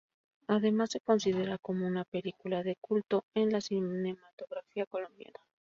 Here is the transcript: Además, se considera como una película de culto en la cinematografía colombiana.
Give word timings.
Además, 0.47 0.89
se 0.89 0.99
considera 0.99 1.59
como 1.59 1.85
una 1.85 2.05
película 2.05 2.63
de 2.63 2.75
culto 2.81 3.23
en 3.35 3.51
la 3.51 3.61
cinematografía 3.61 4.87
colombiana. 4.87 5.37